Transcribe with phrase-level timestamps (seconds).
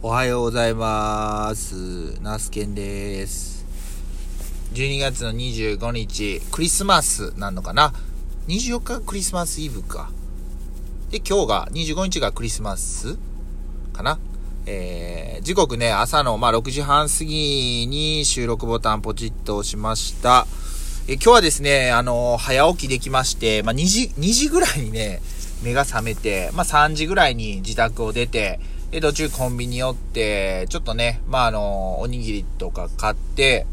[0.00, 2.22] おはようございます。
[2.22, 3.66] ナスケンです。
[4.72, 7.92] 12月の25日、クリスマスなのかな
[8.46, 10.12] ?24 日がクリスマスイブか。
[11.10, 13.18] で、今日が、25日がクリスマス
[13.92, 14.20] かな？
[14.66, 20.46] えー、時刻ね、朝の、まあ、6時半過ぎに収録ボタンポチッと押しました。
[21.08, 25.20] え今日はですね、あの早起きできまして、まあ、2時、2時ぐらいにね、
[25.64, 28.60] 目が覚めて、まあ、3時ぐらいに自宅を出て、
[28.90, 33.66] で、途中コンビニ寄って、ちょっとね、まあ、あの、おにぎりとか買って、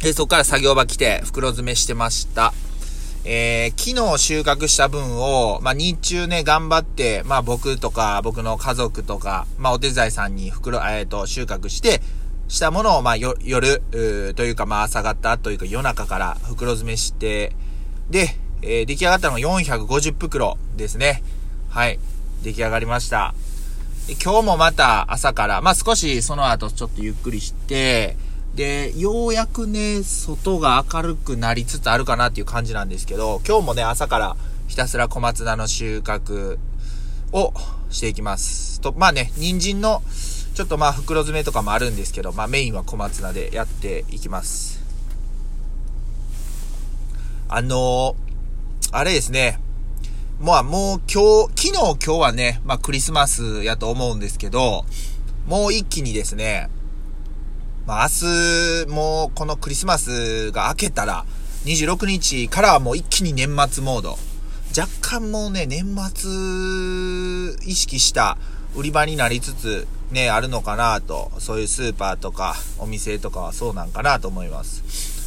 [0.00, 2.52] で、そこから作業場来て、袋詰めしてました。
[3.24, 12.00] えー、昨日収穫した分を、まあ、日中ね、頑張って、まあ、僕とか、僕の家族とか、まあ、お手伝いさんに袋、えっ、と、収穫して、
[12.48, 13.82] したものを、まあ、よ、夜、
[14.34, 17.54] というか、まあ、朝方というか、夜中から袋詰めして、
[18.08, 21.22] で、えー出来上がったのが450袋ですね。
[21.68, 21.98] はい。
[22.42, 23.34] 出来上がりました。
[24.22, 28.16] 今日もまた朝から、まあ、少しその後ちょっとゆっくりして、
[28.54, 36.58] で、ようやくね、外が明るくなりつつあるかなっていう感じなんですけど、今日もね、朝からひたすら小松菜の収穫
[37.32, 37.52] を
[37.90, 38.80] していきます。
[38.80, 40.02] と、まあね、人参の、
[40.54, 44.80] ちょっとまあ袋詰めとかもあるんですけど、まあメインは小松菜でやっていきます。
[47.48, 48.30] あのー
[48.92, 49.60] あれですね。
[50.40, 54.86] まあもう今日、昨日今日はね、まあクリスマスやと思うんですけど、
[55.46, 56.70] もう一気にですね、
[57.86, 61.26] まあ明日、もうこのクリスマスが明けたら、
[61.66, 64.16] 26日からはもう一気に年末モード。
[64.74, 66.30] 若干もうね、年末
[67.68, 68.38] 意識した
[68.74, 75.19] 売り場になりつつね、あるのかなと、そういうスーパーとかお店とかはそうなんかなと思います。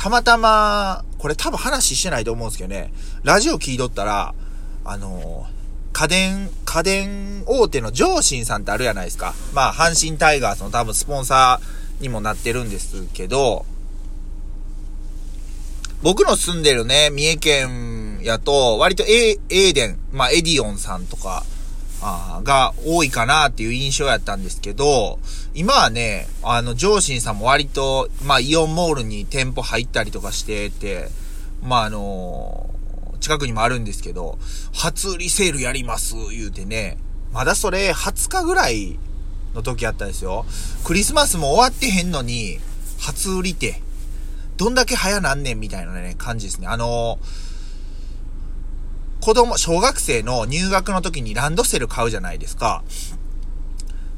[0.00, 2.90] たまたま、これ多分話してないと思うんですけどね、
[3.22, 4.34] ラジオ聞いとったら、
[4.82, 5.46] あの
[5.92, 9.34] 家電、家電大手の上信さんってあるじゃないですか。
[9.52, 13.66] まあ、阪神タイガースの多分スポンサーにもなってるんですけど、
[16.02, 21.44] 僕の住んでるね、三重県やと、割とエーエーデン、まあ、エディオンさんとか、
[22.00, 25.18] が多いかなっていう印象やったんですけど、
[25.54, 31.08] 今はね、あの、上信さんも割と、まあ、イオンモールに店舗入ったりとかしてて、
[31.62, 32.70] まあ、あの
[33.20, 34.38] 近くにもあるんですけど、
[34.72, 36.96] 初売りセールやります、言うてね、
[37.32, 38.98] まだそれ20日ぐらい
[39.54, 40.46] の時やったですよ。
[40.84, 42.58] クリスマスも終わってへんのに、
[42.98, 43.82] 初売りって、
[44.56, 46.66] どんだけ早なんねんみたいなね、感じですね。
[46.66, 47.18] あの
[49.20, 52.82] 子供、小学生の入学の時にランドセル買うじゃないですか。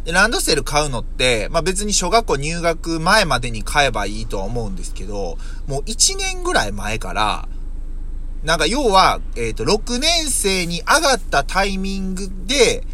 [0.05, 7.49] で、ランドセル買うのって、まあ別に小学校入学前までに買えばいいとは思うんですけど、もう1年ぐらい前から、
[8.45, 12.85] なんか要は、えっ、と、6年生に上がったタイミングで、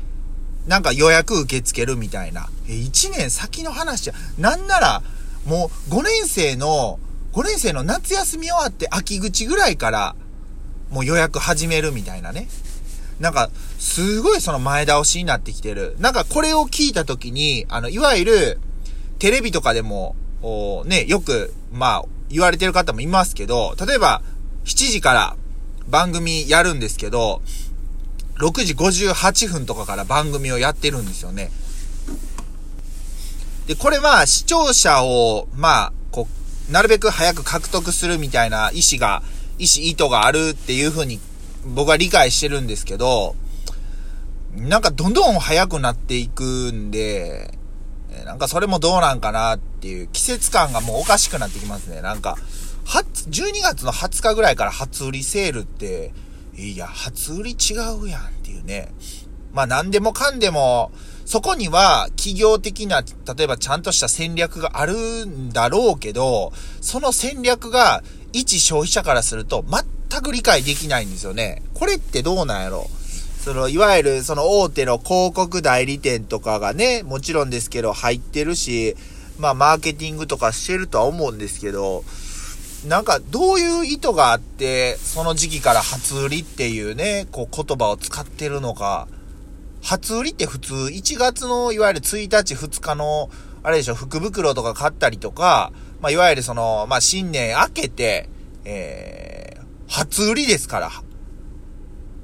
[0.67, 2.51] なんか予約受け付けるみたいな。
[2.69, 5.03] え、1年先の話じゃ、なんなら、
[5.47, 6.99] もう5年生の、
[7.33, 10.17] 5年生の夏休み終わって秋口ぐらいから、
[10.91, 12.49] もう予約始めるみたいなね。
[13.21, 15.97] なんか、すごいその前倒しになってきてる。
[15.99, 18.61] なんかこれを聞いたときに、あの、いわゆる、
[19.19, 24.23] テレビとかでも、おね、よく、まあ、言われてる方もいますけど、例えば、
[24.65, 25.37] 7時から
[25.89, 27.43] 番組やるんですけど、
[28.39, 31.51] 6時58分とかから番組をやってるんですよね。
[33.67, 36.29] で、これは視聴者を、まあ、こ
[36.69, 39.23] う、なるべく早く獲得するみたいな意思が、
[39.59, 41.21] 意思、意図があるっていうふうに
[41.65, 43.35] 僕は理解してるんですけど、
[44.55, 47.59] なんかどんどん早くなっていくんで、
[48.25, 52.01] なんかそれもどうなんかなっていう季節感がもうおかしくなってきますね。
[52.01, 52.37] なんか、
[52.85, 56.13] は12月の20日ぐらいから初売りセールって、
[56.57, 58.93] いや、初売り違うやんっていうね。
[59.53, 60.91] まあ何でもかんでも、
[61.25, 63.03] そこには企業的な、
[63.37, 68.03] 例えばちゃんとした戦略があるんだろうけど、その戦略が
[68.33, 69.65] 一消費者からすると
[70.11, 71.63] 全く理解できないんですよね。
[71.75, 72.89] これってどうなんやろ？
[73.41, 78.97] その、いわゆるその大手の広告代理店とかがね、もちろんですけど入ってるし、
[79.39, 82.05] まあマーケティングとかしてるとは思うんですけど、
[82.87, 89.09] なんかどういう意図があって、その時期から初売りっていうね、こう言葉を使ってるのか、
[89.83, 93.31] 初売りって普通1月のいわゆる1日2日の、
[93.63, 98.29] あれでしょ、福袋とか買ったりとか、まあいわゆるその、まあ新年明けて、
[98.65, 100.91] えー、初売りですから、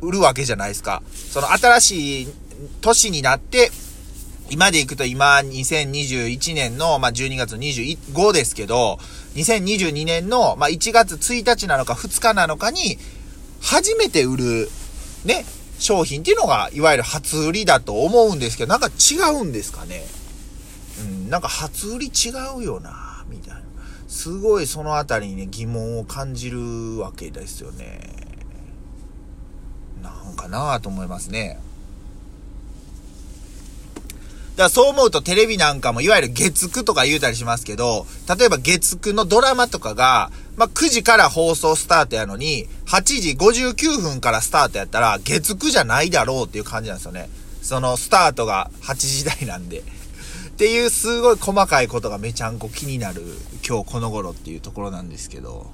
[0.01, 1.03] 売るわけじゃないですか。
[1.13, 2.29] その新しい
[2.81, 3.71] 年になって、
[4.51, 8.99] 今で行くと今、2021年の、まあ、12月25ですけど、
[9.37, 12.99] 2022年の、まあ、1月1日なのか2日なのかに、
[13.63, 14.69] 初めて売る、
[15.25, 15.47] ね、
[15.79, 20.05] 商品っていうのが、いわゆる初売りだと思うんですけど、なんか違うんですかね。
[21.01, 23.64] うん、なんか初売り違うよな、みたいな。
[24.15, 27.99] すごいそのあたりにね、疑問を感じるわけですよね。
[30.01, 31.59] なんかなぁと思いますね。
[34.57, 38.07] だからそう思うとテレビなんかもいわゆる月9とか言うたりしますけど、
[38.39, 47.29] 例えば月9のドラマとかが、まあ、9時から放送スタートやのに、8時59分からスタートやったら、月9じゃないだろうっていう感じなんですよね。
[47.63, 49.83] そのスタートが8時台なんで。
[50.55, 53.23] っていうすごい細かいことがめちゃんこ気になる
[53.67, 55.67] 今日この頃っていうところなんですけど。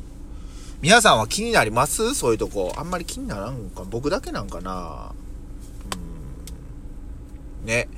[0.80, 2.14] 皆さんは気になります？
[2.14, 2.72] そういうとこ。
[2.78, 3.84] あんまり気にならんか。
[3.84, 5.12] 僕だけなんかな
[7.62, 7.66] うん。
[7.66, 7.88] ね。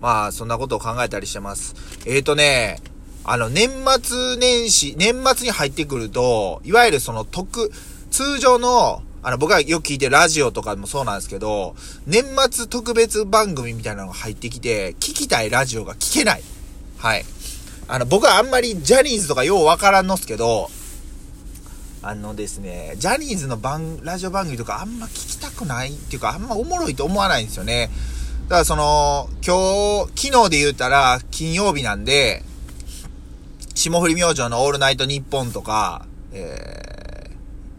[0.00, 1.76] まあ、そんなことを考えたりしてます。
[2.04, 2.80] えーとね、
[3.22, 3.70] あの、年
[4.02, 7.70] 末年始、年末に入ってくると、いわゆるその特、
[8.10, 11.76] 通常の、あの、僕がよく聞いてるラジオとかもそうなんですけど、
[12.06, 16.42] 年末特別番組みたいなのが入ってきて、聞きたいラジオが聞けない。
[16.98, 17.24] はい。
[17.86, 20.70] あの、僕はあんまりジャニーズとかようわからんのっすけど、
[22.04, 27.90] あのですね、ジャニーズの番、ラジオ番組とかあんま聞きたくないっていうか、あんまおもろいと思わないんですよね。
[28.48, 32.42] だからその、今日、昨日で言うたら、金曜日なんで、
[33.74, 37.01] 霜降り明星のオールナイトニッポンとか、えー、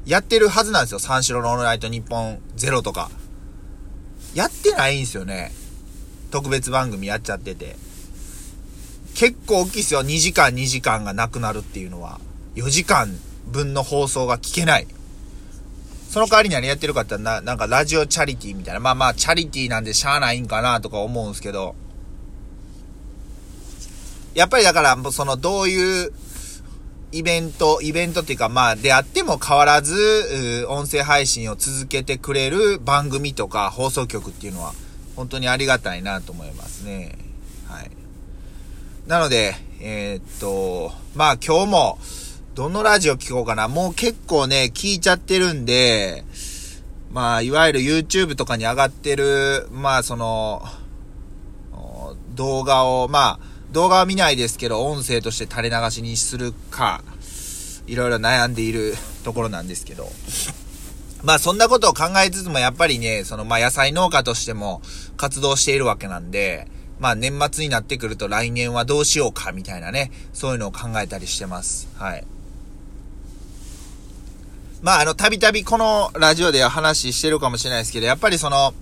[0.06, 1.00] やってるはずなんですよ。
[1.00, 3.10] 三四郎のオールナイトニッポンゼロとか。
[4.34, 5.52] やってないんですよね。
[6.32, 7.76] 特別番組やっちゃってて。
[9.16, 10.02] 結構大きいですよ。
[10.02, 12.20] 2時間2時間がなくなるっていうのは。
[12.56, 13.18] 4時間
[13.48, 14.88] 分の放送が聞けない。
[16.10, 18.80] その代わりに何やってるかってな、なんかラジオチャリティーみたいな。
[18.80, 21.76] まあまあ、チャリティーなんでしゃあないんかなとか思うんすけど。
[24.36, 26.14] やっぱりだから、その、どういう
[27.14, 34.74] イベント、イベントっていうか、まあ、であっても変わらず、音声配信を続けてくれる番組とか放送局っていうのは、
[35.16, 37.16] 本当にありがたいなと思いますね。
[37.68, 37.92] はい。
[39.08, 42.00] なので、えー、っと、まあ今日も、
[42.56, 43.68] どのラジオ聞こうかな。
[43.68, 46.24] もう結構ね、聞いちゃってるんで、
[47.12, 50.64] まあ、いわゆる YouTube とかに上がってる、まあ、その、
[52.36, 57.04] 動画を、まあ、動画は見ないですけど、音声として垂れ流しにするか、
[57.88, 58.94] いろいろ悩んでいる
[59.24, 60.10] ところなんですけど。
[61.24, 64.82] まあそんなことを考えつつもやっぱりね、そのまあ野菜農家としても
[65.18, 66.68] 活動しているわけなんで、
[67.00, 71.88] まあ年末になってくると来年はどうしようかみたいなね、そういうのを考えたりしてます。
[71.96, 72.24] はい。
[74.84, 78.74] まあ、あの、たびたびこのラジオでは話してるかもしれないですけど、やっぱりその、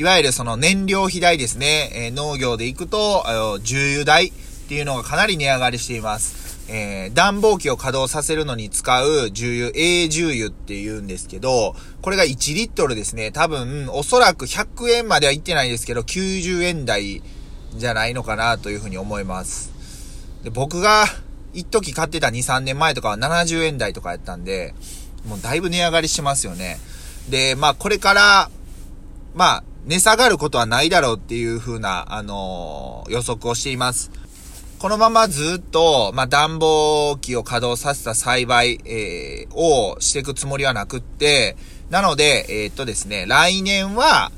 [0.00, 3.22] いわゆるその燃料費代ですね、え、農業で行くと、
[3.62, 4.32] 重油代っ
[4.66, 6.64] ていうのがかなり値上がりしています。
[6.70, 17.22] えー、暖房機を稼働させるのに使う重油、A 重油って言うんですけど、これが1リットルですね、多分、おそらく100円までは行ってないですけど、90円台
[17.76, 19.70] じゃないのかなというふうに思います。
[20.44, 21.04] で、僕が、
[21.52, 24.72] 一時買ってた2、3年前とかは70円台とかやったんで、
[25.28, 26.78] もうだいぶ値上がりしますよね。
[27.28, 28.50] で、まあこれから、
[29.34, 34.10] まあ値下がることはないだろうっていう風な、あのー、予測をしています。
[34.78, 41.56] このままずっと、まあ暖房機を稼働させた栽培、えー、をしていくつもりはなくって、
[41.90, 44.32] なので、えー、っとですね、来年は、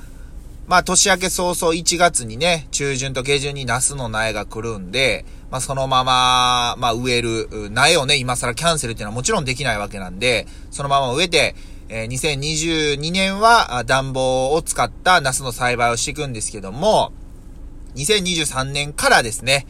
[0.67, 11.55] まあ年明け早々1月にね、中旬と下旬にナスの苗が来るんで、まあ、そのまま、まあ、植える、苗をね、今更キャンセルっていうのはもちろんできないわけなんで、そのまま植えて、
[11.91, 17.13] えー、2022年は暖房を使ったナスの栽培をしていくんですけども、
[17.97, 19.67] 2023年からですね、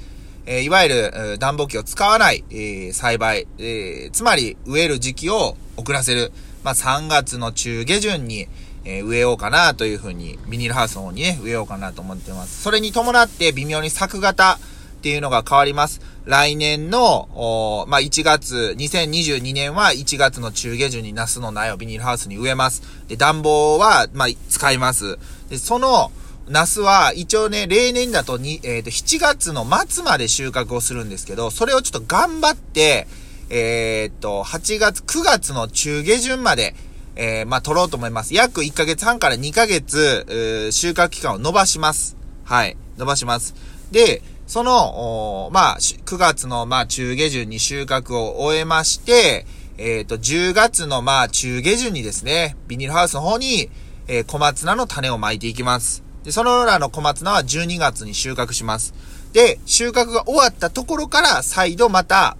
[0.47, 6.31] え、いわゆる暖房機を使わない、え、栽培、え、つまり植える時期を遅らせる。
[6.63, 8.47] まあ、3月の中下旬に、
[8.85, 12.63] え植えようかなというふうに、ビニールハウスの方にね、植えようかなと思ってます。
[12.63, 14.61] それに伴って微妙に作型、
[15.03, 16.01] っていうのが変わります。
[16.27, 22.85] 来年の、まあ、1月、2022年は1月の中下旬にナスの苗をビニールハウスに植えます。
[23.09, 25.19] で、暖房は、まあ、使います。
[25.51, 26.13] で、その、
[26.49, 33.09] ナスは一応ね、例年だとに、えっ、ー、と、7月の末まで収穫をするんですけど、それをちょっと頑張って、
[33.51, 36.77] えっ、と、8月、9月の中下旬まで、
[37.17, 38.35] えー、まあ、取ろうと思います。
[38.35, 42.17] 約1ヶ月半から2ヶ月、収穫期間を伸ばします。
[42.45, 42.77] はい。
[42.99, 43.57] 伸ばします。
[43.91, 49.47] で、その、まあ、9月の、まあ、中下旬に収穫を終えまして、
[49.79, 53.71] えっ、ー、と、10月の、まあ、中下旬にですね、ビニールハウスの方に、
[54.09, 56.05] えー、小松菜の種をまいていきます。
[56.23, 58.93] で、そのらの小松菜は12月に収穫します。
[59.33, 62.37] で、収穫が終わったところから、再度また、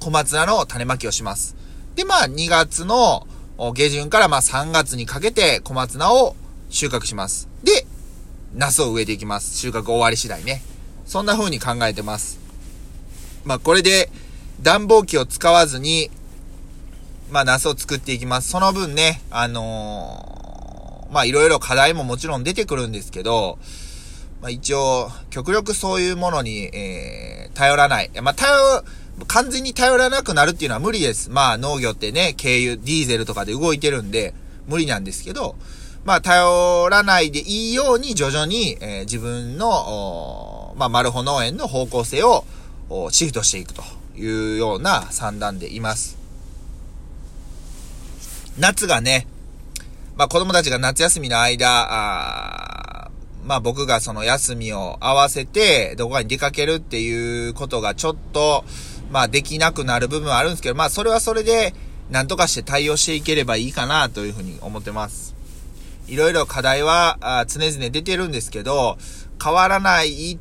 [0.00, 1.54] 小松菜の種まきをします。
[1.94, 3.28] で、まあ、2月の
[3.74, 6.34] 下旬から、まあ、3月にかけて、小松菜を、
[6.68, 7.48] 収穫します。
[7.62, 7.86] で、
[8.56, 9.56] ナスを植えていきます。
[9.56, 10.64] 収穫終わり次第ね。
[11.08, 12.38] そんな風に考えてます。
[13.46, 14.10] まあ、これで、
[14.60, 16.10] 暖房機を使わずに、
[17.30, 18.50] まあ、ナスを作っていきます。
[18.50, 23.58] その分ね、あのー、まあ、いろいろ課題ももちろん出てくるんですけど、
[24.42, 28.10] まあ、一応、極力そういうものに、えー、頼らない。
[28.20, 28.84] まあ、頼、
[29.26, 31.30] 完全に頼らなくなるっていうのは無理です。
[31.30, 34.34] まあ、農業ってね、軽油、ディーゼルとかで動いてるんで、
[34.66, 35.56] 無理なんですけど、
[36.04, 42.44] まあ、頼らないでいいように徐々に、えー、自分の、まあ、マルホ農園の方向性を
[43.10, 43.82] シフトしていくと
[44.16, 46.16] いうような算段でいます。
[48.58, 49.26] 夏がね、
[50.16, 53.10] まあ、子供たちが夏休みの間、あ
[53.44, 58.64] まあ、僕がその休みを合わせて、どこかに出かけるっていうことがちょっと、
[59.10, 61.74] まあ、できなくなる部分はあるんですけど、まあ、それはそれで、
[62.10, 65.34] なんとかして対応していければいいかなというふうに思ってます。
[66.08, 68.96] いろいろ課題は常々出てるんですけど、
[69.42, 70.38] 変わらないっ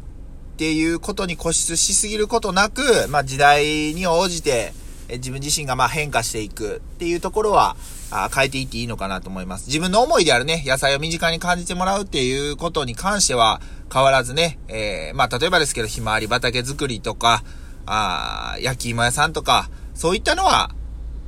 [0.57, 4.73] っていうことに固執しすぎることなく、まあ時代に応じて、
[5.07, 7.77] 自分自身がまあ変化していくっていうところは、
[8.09, 9.67] あ変えていっていいのかなと思います。
[9.67, 13.61] 自分の思いであるね、野菜を身近に感じてもらうっていうことに関しては
[13.93, 17.43] 変わらずね、えー、まあ例えばですけど、ひまわり畑作りとか、
[17.85, 20.71] あ焼き芋屋さんとか、そういったのは、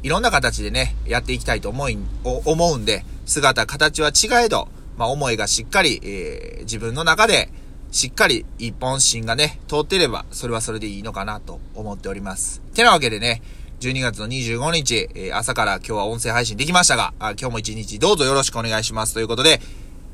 [0.01, 7.49] いろんな形でね、やっていきたいと思い、思うんで、姿、形は違えど、まあ、思いがしっかり、えー、自分の中で、
[7.91, 12.61] しっかり一本芯がね、通ってれば、それはそれでいいのかなと思っております。
[12.73, 13.41] てなわけでね、
[13.79, 19.61] 12月の25日、えー、朝から今日は音声配信できましたが、あ今日も一日どうぞよろしくお願いしますということで、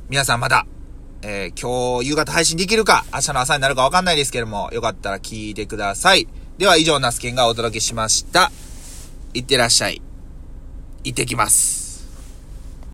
[0.10, 0.66] 皆さんまた、
[1.22, 6.28] えー、今日夕方配信できるか、明日の朝になるかわかんないですけども、よかったら聞いてください。
[6.58, 8.52] では以上、ナスケンがお届けしました。
[9.34, 10.02] いってらっしゃい。
[11.04, 11.85] 行ってきます。